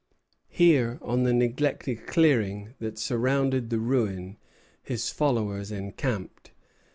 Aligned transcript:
Here, 0.49 0.97
on 1.03 1.21
the 1.25 1.31
neglected 1.31 2.07
"clearing" 2.07 2.73
that 2.79 2.97
surrounded 2.97 3.69
the 3.69 3.77
ruin, 3.77 4.37
his 4.81 5.11
followers 5.11 5.71
encamped. 5.71 6.49